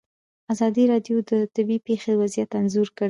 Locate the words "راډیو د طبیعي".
0.93-1.79